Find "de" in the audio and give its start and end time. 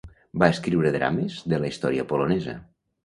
1.53-1.59